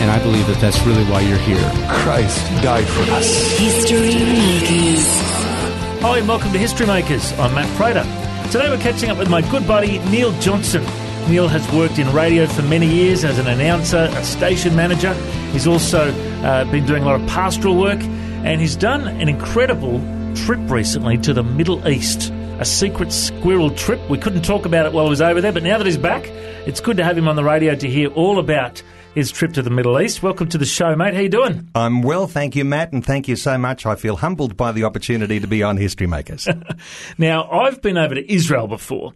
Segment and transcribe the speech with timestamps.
[0.00, 1.70] And I believe that that's really why you're here.
[1.88, 3.58] Christ died for us.
[3.58, 5.06] History Makers.
[6.02, 7.32] Hi, and welcome to History Makers.
[7.38, 8.02] I'm Matt Prater.
[8.50, 10.84] Today we're catching up with my good buddy Neil Johnson.
[11.28, 15.14] Neil has worked in radio for many years as an announcer, a station manager.
[15.52, 16.10] He's also
[16.42, 20.00] uh, been doing a lot of pastoral work, and he's done an incredible
[20.34, 22.32] trip recently to the Middle East.
[22.58, 24.00] A secret squirrel trip.
[24.10, 26.26] We couldn't talk about it while he was over there, but now that he's back,
[26.66, 28.82] it's good to have him on the radio to hear all about
[29.14, 30.22] his trip to the Middle East.
[30.22, 31.14] Welcome to the show, mate.
[31.14, 31.68] How you doing?
[31.74, 33.84] I'm well, thank you, Matt, and thank you so much.
[33.84, 36.48] I feel humbled by the opportunity to be on History Makers.
[37.18, 39.12] now, I've been over to Israel before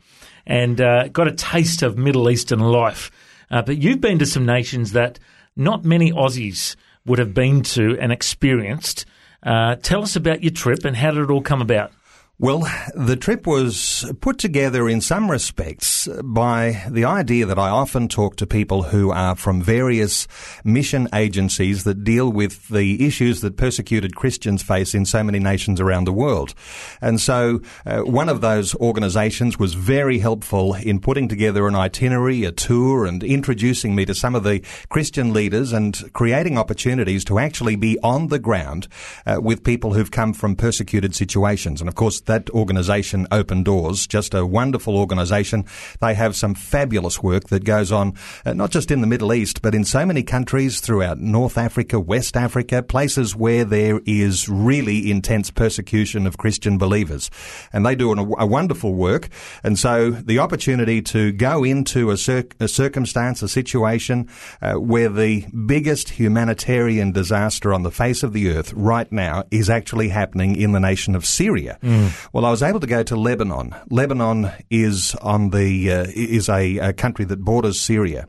[0.47, 3.11] and uh, got a taste of Middle Eastern life,
[3.51, 5.19] uh, but you've been to some nations that
[5.57, 9.07] not many Aussies would have been to and experienced.
[9.43, 11.93] Uh, tell us about your trip and how did it all come about?
[12.39, 18.09] Well, the trip was put together in some respects by the idea that I often
[18.09, 20.29] talk to people who are from various
[20.63, 25.81] mission agencies that deal with the issues that persecuted Christians face in so many nations
[25.81, 26.53] around the world.
[27.01, 32.45] And so uh, one of those organizations was very helpful in putting together an itinerary,
[32.45, 37.39] a tour, and introducing me to some of the Christian leaders and creating opportunities to
[37.39, 38.89] actually be on the ground
[39.25, 41.81] uh, with people who've come from persecuted situations.
[41.81, 45.65] And of course, that organisation, Open Doors, just a wonderful organisation.
[46.01, 49.63] They have some fabulous work that goes on, uh, not just in the Middle East,
[49.63, 55.11] but in so many countries throughout North Africa, West Africa, places where there is really
[55.11, 57.31] intense persecution of Christian believers.
[57.73, 59.29] And they do an, a wonderful work.
[59.63, 64.29] And so the opportunity to go into a, cir- a circumstance, a situation
[64.61, 69.71] uh, where the biggest humanitarian disaster on the face of the earth right now is
[69.71, 71.79] actually happening in the nation of Syria.
[71.83, 72.11] Mm.
[72.33, 73.75] Well, I was able to go to Lebanon.
[73.91, 78.27] Lebanon is on the uh, is a, a country that borders Syria,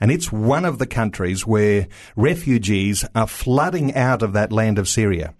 [0.00, 4.88] and it's one of the countries where refugees are flooding out of that land of
[4.88, 5.34] Syria.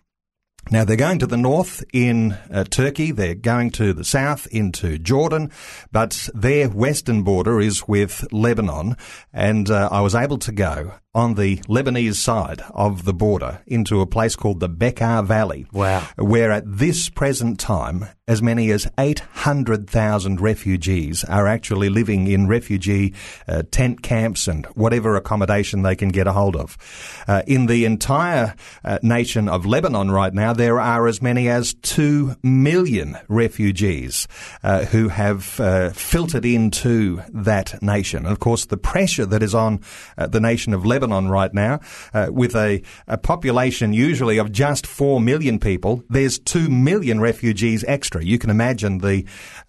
[0.71, 4.99] Now they're going to the north in uh, Turkey, they're going to the south into
[4.99, 5.51] Jordan,
[5.91, 8.97] but their western border is with Lebanon,
[9.33, 14.01] and uh, I was able to go on the Lebanese side of the border into
[14.01, 15.67] a place called the Bekaa Valley.
[15.73, 16.07] Wow.
[16.17, 23.13] Where at this present time, as many as 800,000 refugees are actually living in refugee
[23.49, 26.79] uh, tent camps and whatever accommodation they can get a hold of.
[27.27, 28.55] Uh, in the entire
[28.85, 34.29] uh, nation of Lebanon right now, there are as many as 2 million refugees
[34.63, 38.25] uh, who have uh, filtered into that nation.
[38.25, 39.81] And of course, the pressure that is on
[40.19, 41.81] uh, the nation of Lebanon right now,
[42.13, 47.83] uh, with a, a population usually of just 4 million people, there's 2 million refugees
[47.89, 48.23] extra.
[48.23, 49.25] You can imagine the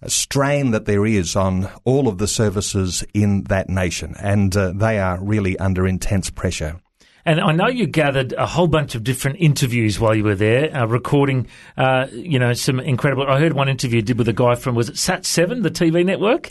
[0.06, 4.98] strain that there is on all of the services in that nation, and uh, they
[4.98, 6.82] are really under intense pressure.
[7.24, 10.74] And I know you gathered a whole bunch of different interviews while you were there,
[10.76, 11.46] uh, recording,
[11.76, 13.26] uh, you know, some incredible.
[13.28, 15.70] I heard one interview you did with a guy from was it Sat Seven, the
[15.70, 16.50] TV network.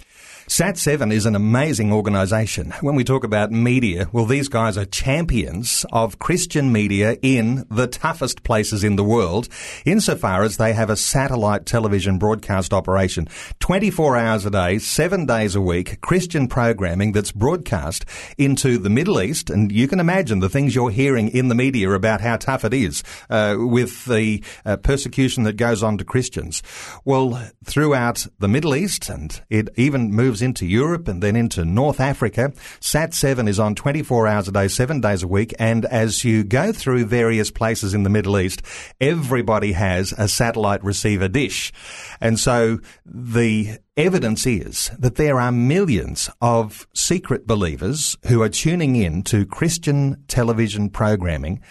[0.52, 2.72] Sat7 is an amazing organisation.
[2.82, 7.88] When we talk about media, well, these guys are champions of Christian media in the
[7.88, 9.48] toughest places in the world,
[9.86, 13.30] insofar as they have a satellite television broadcast operation.
[13.62, 18.04] 24 hours a day, seven days a week, Christian programming that's broadcast
[18.38, 19.50] into the Middle East.
[19.50, 22.74] And you can imagine the things you're hearing in the media about how tough it
[22.74, 26.62] is uh, with the uh, persecution that goes on to Christians.
[27.06, 32.00] Well, throughout the Middle East, and it even moves into Europe and then into North
[32.00, 32.52] Africa.
[32.79, 35.53] Sat7 is on 24 hours a day, seven days a week.
[35.59, 38.61] And as you go through various places in the Middle East,
[38.99, 41.72] everybody has a satellite receiver dish.
[42.20, 48.96] And so the evidence is that there are millions of secret believers who are tuning
[48.96, 51.61] in to Christian television programming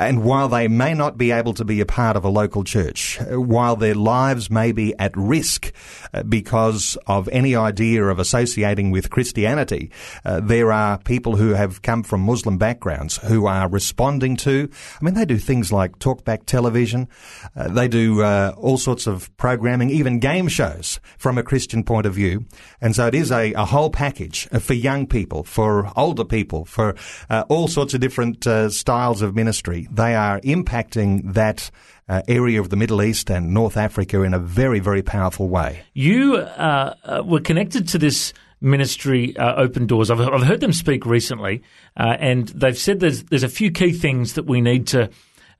[0.00, 3.18] and while they may not be able to be a part of a local church,
[3.28, 5.72] while their lives may be at risk
[6.14, 9.90] uh, because of any idea of associating with Christianity,
[10.24, 14.70] uh, there are people who have come from Muslim backgrounds who are responding to.
[15.00, 17.06] I mean, they do things like talkback television.
[17.54, 22.06] Uh, they do uh, all sorts of programming, even game shows from a Christian point
[22.06, 22.46] of view.
[22.80, 26.94] And so it is a, a whole package for young people, for older people, for
[27.28, 31.70] uh, all sorts of different uh, styles of ministry, they are impacting that
[32.08, 35.82] uh, area of the Middle East and North Africa in a very, very powerful way.
[35.94, 40.10] You uh, uh, were connected to this ministry, uh, Open Doors.
[40.10, 41.62] I've, I've, heard them speak recently,
[41.96, 45.10] uh, and they've said there's there's a few key things that we need to.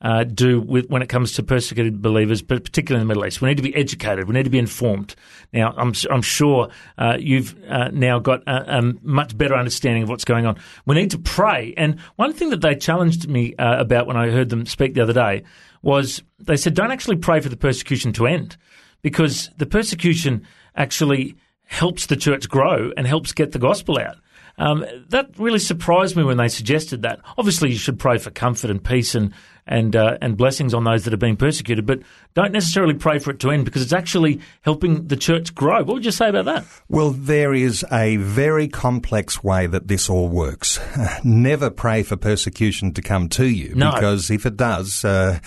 [0.03, 3.43] Uh, do with when it comes to persecuted believers, but particularly in the Middle East,
[3.43, 4.27] we need to be educated.
[4.27, 5.15] We need to be informed.
[5.53, 10.09] Now, I'm I'm sure uh, you've uh, now got a, a, much better understanding of
[10.09, 10.57] what's going on.
[10.87, 11.75] We need to pray.
[11.77, 15.03] And one thing that they challenged me uh, about when I heard them speak the
[15.03, 15.43] other day
[15.83, 18.57] was they said, "Don't actually pray for the persecution to end,
[19.03, 21.37] because the persecution actually."
[21.71, 24.17] helps the church grow and helps get the gospel out.
[24.59, 27.21] Um, that really surprised me when they suggested that.
[27.39, 29.33] Obviously, you should pray for comfort and peace and
[29.71, 32.01] and uh, and blessings on those that are being persecuted, but
[32.35, 35.79] don't necessarily pray for it to end because it's actually helping the church grow.
[35.79, 36.65] What would you say about that?
[36.89, 40.81] Well, there is a very complex way that this all works.
[41.25, 43.93] Never pray for persecution to come to you no.
[43.93, 45.39] because if it does, uh,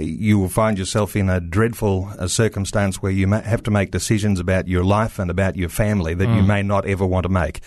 [0.00, 4.40] you will find yourself in a dreadful uh, circumstance where you have to make decisions
[4.40, 6.36] about your life and about your family that mm.
[6.36, 7.60] you may not ever want to make.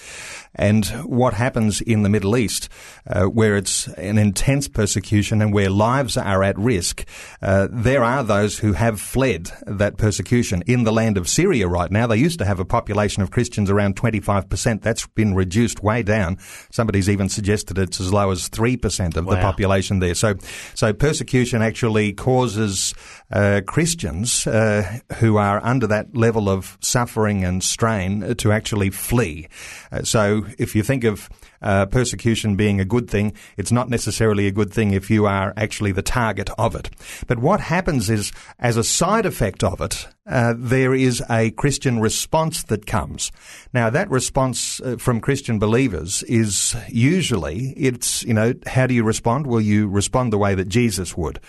[0.60, 2.68] And what happens in the Middle East,
[3.08, 7.06] uh, where it's an intense persecution and where lives are at risk,
[7.42, 10.62] uh, there are those who have fled that persecution.
[10.68, 13.70] In the land of Syria right now, they used to have a population of Christians
[13.70, 14.82] around 25%.
[14.82, 16.38] That's been reduced way down.
[16.72, 19.36] Somebody's even suggested it's as low as 3% of wow.
[19.36, 20.14] the population there.
[20.14, 20.36] So,
[20.76, 22.94] so persecution actually causes
[23.32, 29.48] uh, Christians uh, who are under that level of suffering and strain to actually flee.
[29.90, 31.30] Uh, so if you think of
[31.62, 35.54] uh, persecution being a good thing, it's not necessarily a good thing if you are
[35.58, 36.90] actually the target of it.
[37.28, 42.00] But what happens is, as a side effect of it, uh, there is a Christian
[42.00, 43.32] response that comes.
[43.74, 49.04] Now, that response uh, from Christian believers is usually it's you know how do you
[49.04, 49.48] respond?
[49.48, 51.40] Well, you respond the way that Jesus would,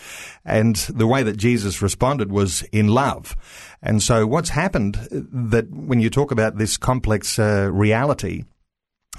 [0.44, 3.36] and the way that Jesus responded was in love.
[3.82, 8.44] And so, what's happened uh, that when you talk about this complex uh, reality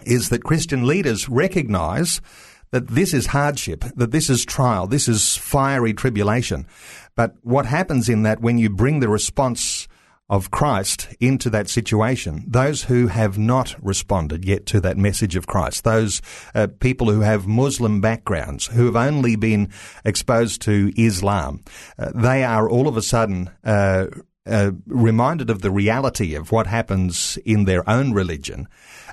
[0.06, 2.22] is that Christian leaders recognize
[2.72, 6.66] that this is hardship, that this is trial, this is fiery tribulation.
[7.16, 9.88] But what happens in that when you bring the response
[10.30, 15.46] of Christ into that situation, those who have not responded yet to that message of
[15.46, 16.22] Christ, those
[16.56, 19.70] uh, people who have Muslim backgrounds, who have only been
[20.06, 21.66] exposed to Islam,
[22.00, 24.06] uh, they are all of a sudden uh,
[24.46, 28.68] uh reminded of the reality of what happens in their own religion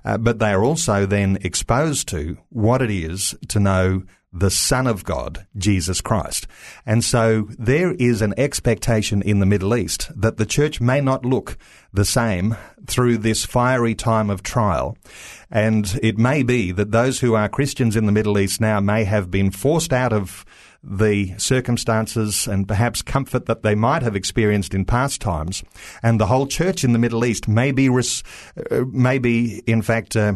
[0.05, 4.03] uh, but they are also then exposed to what it is to know
[4.33, 6.47] the Son of God, Jesus Christ.
[6.85, 11.25] And so there is an expectation in the Middle East that the church may not
[11.25, 11.57] look
[11.93, 14.99] the same through this fiery time of trial.
[15.51, 19.05] And it may be that those who are Christians in the Middle East now may
[19.05, 20.45] have been forced out of
[20.83, 25.63] the circumstances and perhaps comfort that they might have experienced in past times.
[26.03, 28.23] And the whole church in the Middle East may be, res-
[28.71, 30.35] uh, may be in fact, uh,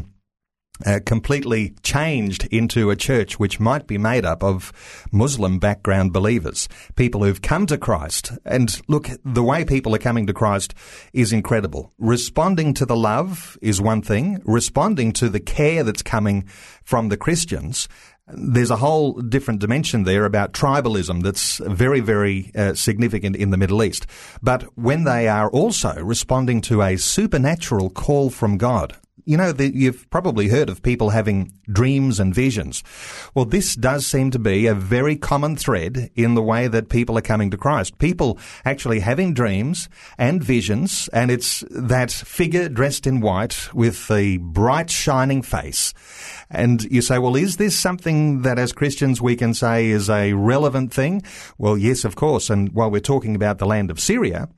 [0.85, 4.73] uh, completely changed into a church which might be made up of
[5.13, 8.33] Muslim background believers, people who've come to Christ.
[8.45, 10.75] And look, the way people are coming to Christ
[11.13, 11.93] is incredible.
[11.99, 14.41] Responding to the love is one thing.
[14.45, 16.45] Responding to the care that's coming
[16.83, 17.87] from the Christians
[18.29, 23.57] there's a whole different dimension there about tribalism that's very, very uh, significant in the
[23.57, 24.07] Middle East.
[24.43, 29.75] But when they are also responding to a supernatural call from God, you know, the,
[29.75, 32.83] you've probably heard of people having dreams and visions.
[33.35, 37.17] Well, this does seem to be a very common thread in the way that people
[37.19, 37.99] are coming to Christ.
[37.99, 39.89] People actually having dreams
[40.19, 45.95] and visions, and it's that figure dressed in white with the bright shining face.
[46.51, 50.33] And you say, well, is this something that as Christians we can say is a
[50.33, 51.23] relevant thing?
[51.59, 52.51] Well, yes, of course.
[52.51, 54.49] And while we're talking about the land of Syria,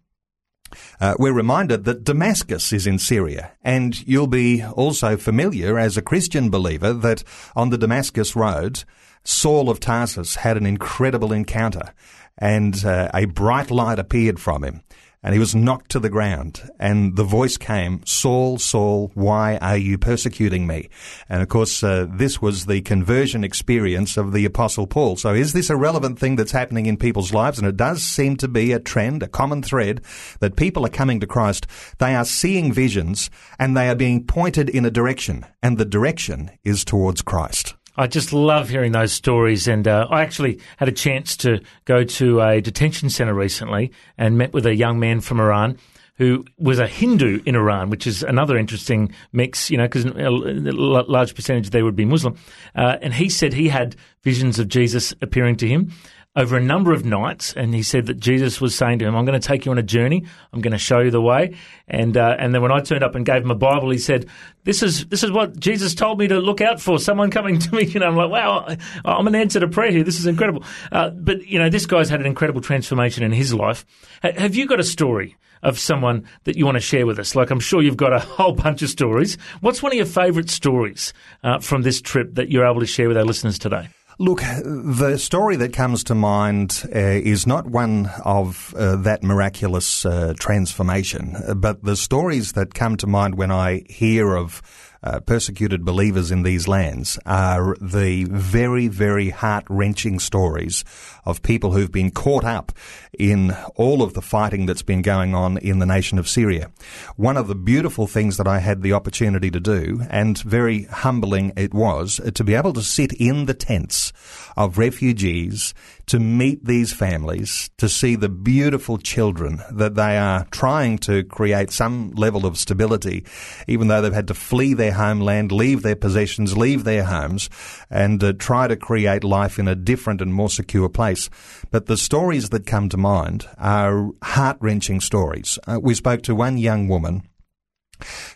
[1.00, 6.02] uh, we're reminded that Damascus is in Syria, and you'll be also familiar as a
[6.02, 8.84] Christian believer that on the Damascus road,
[9.24, 11.94] Saul of Tarsus had an incredible encounter,
[12.38, 14.82] and uh, a bright light appeared from him
[15.24, 16.70] and he was knocked to the ground.
[16.78, 20.90] And the voice came, Saul, Saul, why are you persecuting me?
[21.30, 25.16] And of course, uh, this was the conversion experience of the Apostle Paul.
[25.16, 27.58] So is this a relevant thing that's happening in people's lives?
[27.58, 30.02] And it does seem to be a trend, a common thread,
[30.40, 31.66] that people are coming to Christ.
[31.98, 35.46] They are seeing visions and they are being pointed in a direction.
[35.62, 37.74] And the direction is towards Christ.
[37.96, 39.68] I just love hearing those stories.
[39.68, 44.38] And uh, I actually had a chance to go to a detention centre recently and
[44.38, 45.78] met with a young man from Iran
[46.16, 50.30] who was a Hindu in Iran, which is another interesting mix, you know, because a
[50.30, 52.36] large percentage there would be Muslim.
[52.76, 55.92] Uh, and he said he had visions of Jesus appearing to him
[56.36, 59.24] over a number of nights, and he said that Jesus was saying to him, "I'm
[59.24, 60.24] going to take you on a journey.
[60.52, 61.54] I'm going to show you the way."
[61.86, 64.26] And uh, and then when I turned up and gave him a Bible, he said,
[64.64, 66.98] "This is this is what Jesus told me to look out for.
[66.98, 70.02] Someone coming to me." You know, I'm like, "Wow, I'm an answer to prayer here.
[70.02, 73.54] This is incredible." Uh, but you know, this guy's had an incredible transformation in his
[73.54, 73.86] life.
[74.24, 75.36] H- have you got a story?
[75.62, 77.34] Of someone that you want to share with us.
[77.34, 79.38] Like, I'm sure you've got a whole bunch of stories.
[79.62, 83.08] What's one of your favourite stories uh, from this trip that you're able to share
[83.08, 83.88] with our listeners today?
[84.18, 90.06] Look, the story that comes to mind uh, is not one of uh, that miraculous
[90.06, 94.62] uh, transformation, but the stories that come to mind when I hear of
[95.04, 100.82] uh, persecuted believers in these lands are the very, very heart wrenching stories
[101.24, 102.72] of people who've been caught up
[103.18, 106.70] in all of the fighting that's been going on in the nation of Syria.
[107.16, 111.52] One of the beautiful things that I had the opportunity to do, and very humbling
[111.56, 114.12] it was, uh, to be able to sit in the tents
[114.56, 115.74] of refugees
[116.06, 121.70] to meet these families, to see the beautiful children that they are trying to create
[121.70, 123.24] some level of stability,
[123.66, 127.48] even though they've had to flee their homeland, leave their possessions, leave their homes,
[127.90, 131.30] and uh, try to create life in a different and more secure place.
[131.70, 135.58] But the stories that come to mind are heart wrenching stories.
[135.66, 137.22] Uh, we spoke to one young woman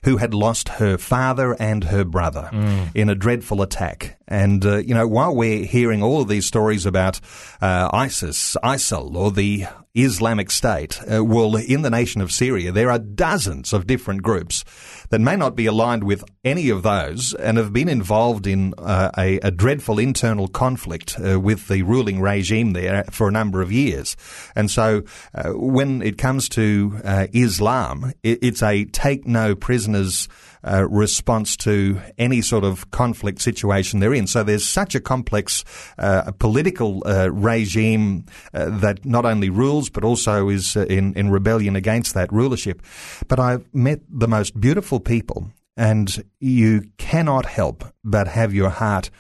[0.05, 2.91] who had lost her father and her brother mm.
[2.95, 4.19] in a dreadful attack.
[4.27, 7.21] And, uh, you know, while we're hearing all of these stories about
[7.61, 12.91] uh, ISIS, ISIL, or the Islamic State, uh, well, in the nation of Syria, there
[12.91, 14.65] are dozens of different groups
[15.11, 19.11] that may not be aligned with any of those and have been involved in uh,
[19.17, 23.73] a, a, dreadful internal conflict uh, with the ruling regime there for a number of
[23.73, 24.17] years.
[24.55, 25.03] And so
[25.35, 30.29] uh, when it comes to uh, Islam, it, it's a take no prisoners
[30.65, 34.27] uh, response to any sort of conflict situation they're in.
[34.27, 35.65] So there's such a complex
[35.99, 41.31] uh, political uh, regime uh, that not only rules but also is uh, in, in
[41.31, 42.83] rebellion against that rulership.
[43.29, 49.11] But I've met the most beautiful people, and you cannot help but have your heart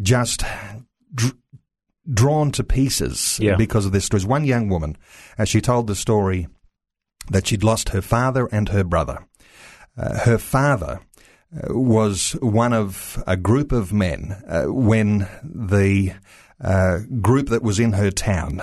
[0.00, 0.44] just.
[1.14, 1.36] Dr-
[2.08, 3.56] drawn to pieces yeah.
[3.56, 4.08] because of this.
[4.08, 4.96] There was one young woman,
[5.38, 6.46] as she told the story,
[7.30, 9.26] that she'd lost her father and her brother.
[9.96, 11.00] Uh, her father
[11.54, 16.12] uh, was one of a group of men uh, when the
[16.60, 18.62] uh, group that was in her town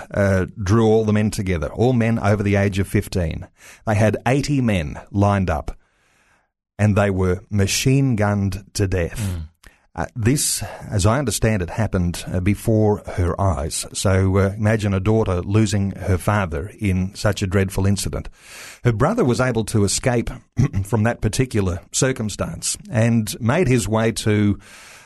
[0.61, 3.47] drew all the men together, all men over the age of 15.
[3.85, 5.77] They had 80 men lined up
[6.79, 9.19] and they were machine gunned to death.
[9.19, 9.49] Mm.
[9.95, 13.85] Uh, this, as I understand it, happened uh, before her eyes.
[13.93, 18.27] So uh, imagine a daughter losing her father in such a dreadful incident.
[18.83, 20.31] Her brother was able to escape
[20.83, 24.57] from that particular circumstance and made his way to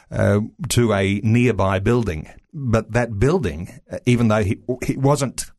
[0.10, 0.40] uh,
[0.70, 2.30] to a nearby building.
[2.54, 5.52] But that building, uh, even though he, he wasn't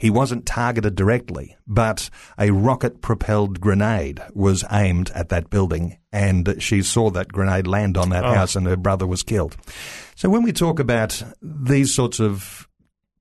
[0.00, 6.56] he wasn't targeted directly, but a rocket propelled grenade was aimed at that building and
[6.58, 8.32] she saw that grenade land on that oh.
[8.32, 9.58] house and her brother was killed.
[10.16, 12.66] So when we talk about these sorts of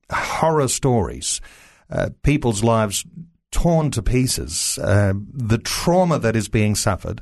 [0.10, 1.42] horror stories,
[1.90, 3.06] uh, people's lives
[3.52, 7.22] torn to pieces, uh, the trauma that is being suffered,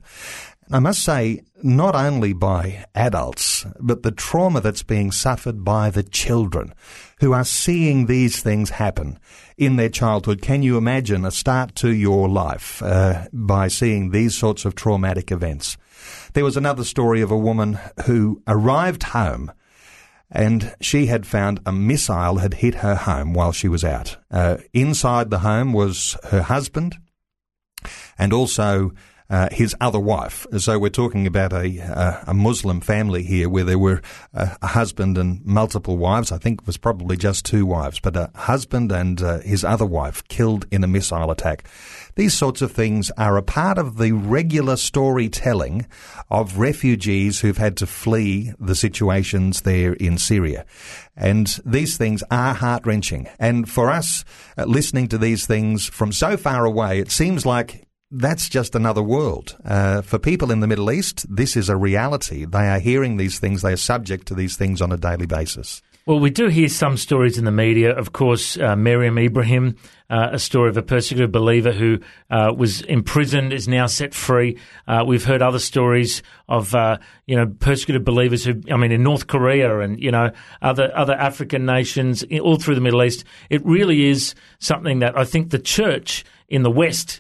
[0.69, 6.03] I must say, not only by adults, but the trauma that's being suffered by the
[6.03, 6.73] children
[7.21, 9.17] who are seeing these things happen
[9.57, 10.41] in their childhood.
[10.41, 15.31] Can you imagine a start to your life uh, by seeing these sorts of traumatic
[15.31, 15.77] events?
[16.33, 19.51] There was another story of a woman who arrived home
[20.29, 24.17] and she had found a missile had hit her home while she was out.
[24.29, 26.97] Uh, inside the home was her husband
[28.17, 28.91] and also
[29.29, 30.45] uh, his other wife.
[30.57, 34.01] So we're talking about a, a Muslim family here where there were
[34.33, 36.31] a, a, husband and multiple wives.
[36.31, 39.85] I think it was probably just two wives, but a husband and uh, his other
[39.85, 41.67] wife killed in a missile attack.
[42.15, 45.87] These sorts of things are a part of the regular storytelling
[46.29, 50.65] of refugees who've had to flee the situations there in Syria.
[51.15, 53.27] And these things are heart wrenching.
[53.39, 54.23] And for us,
[54.57, 59.03] uh, listening to these things from so far away, it seems like that's just another
[59.03, 59.57] world.
[59.65, 62.45] Uh, for people in the Middle East, this is a reality.
[62.45, 65.81] They are hearing these things, they are subject to these things on a daily basis.
[66.05, 67.93] Well, we do hear some stories in the media.
[67.93, 69.75] Of course, uh, Miriam Ibrahim,
[70.09, 71.99] uh, a story of a persecuted believer who
[72.29, 74.57] uh, was imprisoned, is now set free.
[74.87, 79.03] Uh, we've heard other stories of, uh, you know, persecuted believers who, I mean, in
[79.03, 83.25] North Korea and, you know, other, other African nations, all through the Middle East.
[83.49, 87.19] It really is something that I think the church in the West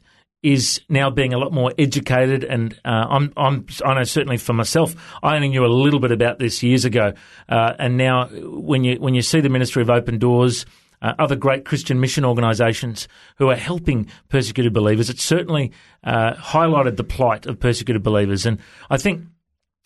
[0.53, 4.53] is now being a lot more educated, and uh, I'm, I'm, I know certainly for
[4.53, 7.13] myself, I only knew a little bit about this years ago,
[7.49, 10.65] uh, and now when you when you see the Ministry of Open Doors.
[10.99, 15.11] Uh, other great Christian mission organisations who are helping persecuted believers.
[15.11, 15.71] It certainly
[16.03, 18.57] uh, highlighted the plight of persecuted believers, and
[18.89, 19.21] I think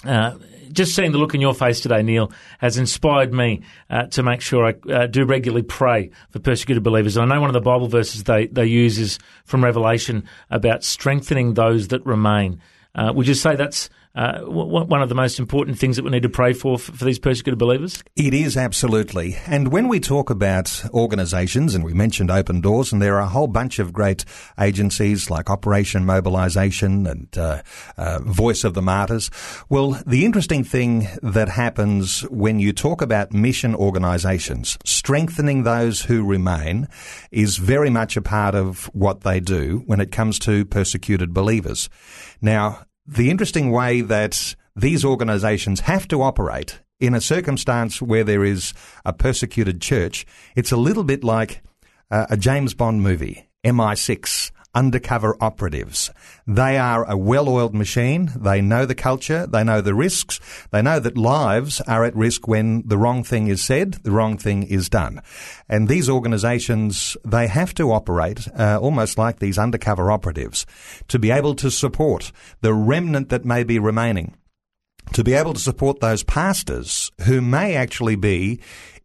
[0.06, 0.36] uh,
[0.72, 4.42] just seeing the look in your face today, Neil, has inspired me uh, to make
[4.42, 7.18] sure I uh, do regularly pray for persecuted believers.
[7.18, 10.84] And I know one of the Bible verses they, they use is from Revelation about
[10.84, 12.62] strengthening those that remain.
[12.96, 16.24] Uh, would you say that's uh, one of the most important things that we need
[16.24, 18.04] to pray for for these persecuted believers?
[18.16, 19.38] It is absolutely.
[19.46, 23.28] And when we talk about organisations, and we mentioned Open Doors, and there are a
[23.28, 24.26] whole bunch of great
[24.60, 27.62] agencies like Operation Mobilisation and uh,
[27.98, 29.30] uh, Voice of the Martyrs.
[29.70, 36.26] Well, the interesting thing that happens when you talk about mission organisations, strengthening those who
[36.26, 36.88] remain,
[37.32, 41.90] is very much a part of what they do when it comes to persecuted believers.
[42.42, 48.46] Now, the interesting way that these organizations have to operate in a circumstance where there
[48.46, 50.26] is a persecuted church,
[50.56, 51.62] it's a little bit like
[52.10, 56.12] uh, a James Bond movie, MI6 undercover operatives.
[56.48, 58.32] They are a well-oiled machine.
[58.36, 59.46] They know the culture.
[59.48, 60.40] They know the risks.
[60.72, 64.38] They know that lives are at risk when the wrong thing is said, the wrong
[64.38, 65.22] thing is done.
[65.68, 70.66] And these organizations, they have to operate uh, almost like these undercover operatives
[71.08, 74.36] to be able to support the remnant that may be remaining
[75.14, 78.60] to be able to support those pastors who may actually be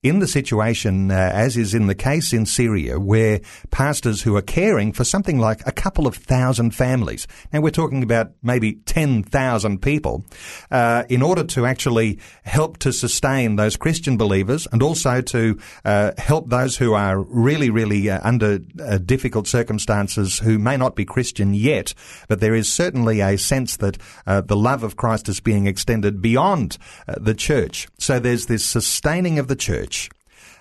[0.09, 4.43] in the situation, uh, as is in the case in Syria, where pastors who are
[4.43, 9.83] caring for something like a couple of thousand families, and we're talking about maybe 10,000
[9.83, 10.25] people,
[10.71, 16.13] uh, in order to actually help to sustain those Christian believers and also to uh,
[16.19, 21.05] help those who are really, really uh, under uh, difficult circumstances who may not be
[21.05, 21.95] Christian yet,
[22.29, 26.23] but there is certainly a sense that uh, the love of Christ is being extended
[26.23, 27.89] beyond the church.
[27.99, 29.96] So there's this sustaining of the church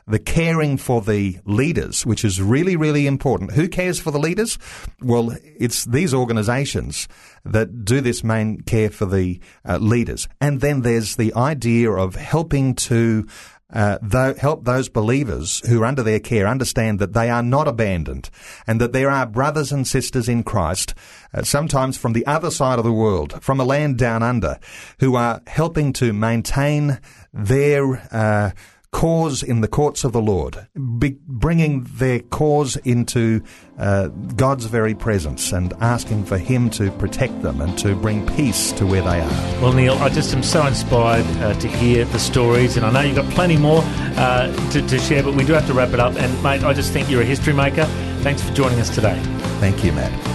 [0.07, 3.53] the caring for the leaders, which is really, really important.
[3.53, 4.59] Who cares for the leaders?
[5.01, 7.07] Well, it's these organizations
[7.43, 10.27] that do this main care for the uh, leaders.
[10.39, 13.25] And then there's the idea of helping to
[13.73, 17.67] uh, th- help those believers who are under their care understand that they are not
[17.67, 18.29] abandoned
[18.67, 20.93] and that there are brothers and sisters in Christ,
[21.33, 24.59] uh, sometimes from the other side of the world, from a land down under,
[24.99, 26.99] who are helping to maintain
[27.33, 28.51] their uh,
[28.95, 33.43] cause in the courts of the Lord, be, bringing their cause into
[33.77, 38.71] uh, God's very presence and asking for Him to protect them and to bring peace
[38.71, 39.61] to where they are.
[39.61, 43.01] Well, Neil, I just am so inspired uh, to hear the stories, and I know
[43.01, 43.81] you've got plenty more
[44.15, 46.15] uh, to, to share, but we do have to wrap it up.
[46.15, 47.83] And, mate, I just think you're a history maker.
[48.21, 49.19] Thanks for joining us today.
[49.59, 50.34] Thank you, Matt.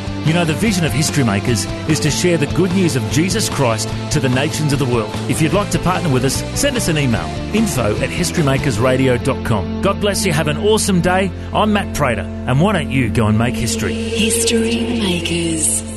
[0.25, 3.49] You know, the vision of History Makers is to share the good news of Jesus
[3.49, 5.09] Christ to the nations of the world.
[5.29, 9.81] If you'd like to partner with us, send us an email info at historymakersradio.com.
[9.81, 10.31] God bless you.
[10.31, 11.31] Have an awesome day.
[11.51, 13.93] I'm Matt Prater, and why don't you go and make history?
[13.93, 15.91] History Makers.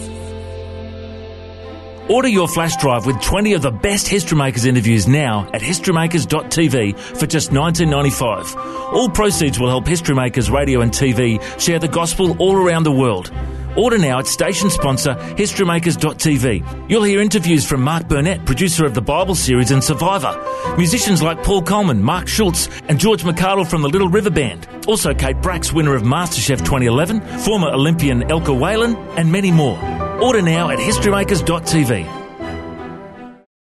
[2.08, 6.98] Order your flash drive with 20 of the best History Makers interviews now at historymakers.tv
[6.98, 8.56] for just $19.95.
[8.92, 12.92] All proceeds will help History Makers Radio and TV share the gospel all around the
[12.92, 13.30] world.
[13.76, 16.90] Order now at station sponsor historymakers.tv.
[16.90, 20.34] You'll hear interviews from Mark Burnett, producer of the Bible series and Survivor,
[20.76, 25.14] musicians like Paul Colman, Mark Schultz, and George McArdle from the Little River Band, also
[25.14, 29.78] Kate Bracks, winner of MasterChef 2011, former Olympian Elka Whalan, and many more.
[30.22, 32.23] Order now at historymakers.tv.